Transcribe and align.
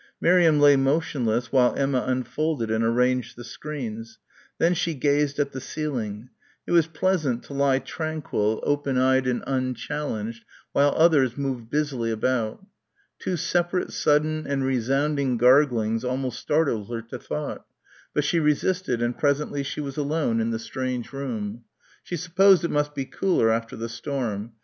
Miriam 0.19 0.59
lay 0.59 0.75
motionless 0.75 1.51
while 1.51 1.75
Emma 1.75 2.03
unfolded 2.07 2.71
and 2.71 2.83
arranged 2.83 3.35
the 3.35 3.43
screens. 3.43 4.17
Then 4.57 4.73
she 4.73 4.95
gazed 4.95 5.37
at 5.37 5.51
the 5.51 5.61
ceiling. 5.61 6.31
It 6.65 6.71
was 6.71 6.87
pleasant 6.87 7.43
to 7.43 7.53
lie 7.53 7.77
tranquil, 7.77 8.61
open 8.63 8.97
eyed 8.97 9.27
and 9.27 9.43
unchallenged 9.45 10.43
while 10.71 10.95
others 10.97 11.37
moved 11.37 11.69
busily 11.69 12.09
about. 12.09 12.65
Two 13.19 13.37
separate, 13.37 13.91
sudden 13.93 14.47
and 14.47 14.65
resounding 14.65 15.37
garglings 15.37 16.03
almost 16.03 16.39
startled 16.39 16.91
her 16.91 17.03
to 17.03 17.19
thought, 17.19 17.63
but 18.11 18.23
she 18.23 18.39
resisted, 18.39 19.03
and 19.03 19.19
presently 19.19 19.61
she 19.61 19.81
was 19.81 19.97
alone 19.97 20.39
in 20.41 20.49
the 20.49 20.57
strange 20.57 21.13
room. 21.13 21.63
She 22.01 22.17
supposed 22.17 22.63
it 22.63 22.71
must 22.71 22.95
be 22.95 23.05
cooler 23.05 23.51
after 23.51 23.75
the 23.75 23.87
storm. 23.87 24.53